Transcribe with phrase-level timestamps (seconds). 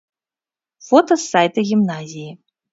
[0.87, 2.29] Фота з сайта гімназіі.